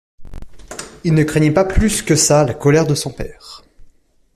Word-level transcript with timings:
Il 1.03 1.13
ne 1.13 1.21
craignait 1.23 1.51
pas 1.53 1.63
plus 1.63 2.01
que 2.01 2.15
ça 2.15 2.43
la 2.43 2.55
colère 2.55 2.87
de 2.87 2.95
son 2.95 3.11
père. 3.13 3.63